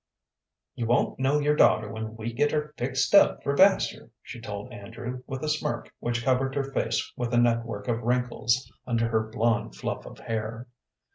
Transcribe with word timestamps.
"You 0.73 0.87
won't 0.87 1.19
know 1.19 1.37
your 1.37 1.55
daughter 1.55 1.87
when 1.87 2.15
we 2.17 2.33
get 2.33 2.49
her 2.53 2.73
fixed 2.75 3.13
up 3.13 3.43
for 3.43 3.55
Vassar," 3.55 4.09
she 4.23 4.41
told 4.41 4.73
Andrew, 4.73 5.21
with 5.27 5.43
a 5.43 5.47
smirk 5.47 5.93
which 5.99 6.25
covered 6.25 6.55
her 6.55 6.63
face 6.71 7.13
with 7.15 7.31
a 7.35 7.37
network 7.37 7.87
of 7.87 8.01
wrinkles 8.01 8.71
under 8.87 9.09
her 9.09 9.29
blond 9.29 9.75
fluff 9.75 10.07
of 10.07 10.17
hair. 10.17 10.65